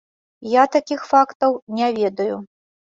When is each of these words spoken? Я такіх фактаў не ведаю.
Я 0.53 0.63
такіх 0.77 1.05
фактаў 1.13 1.51
не 1.79 1.95
ведаю. 2.03 2.45